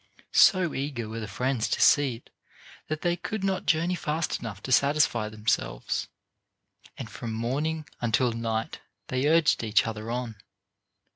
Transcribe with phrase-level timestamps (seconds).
[0.33, 2.31] So eager were the friends to see it
[2.87, 6.07] that they could not journey fast enough to satisfy themselves,
[6.97, 8.79] and from morning until night
[9.09, 10.37] they urged each other on.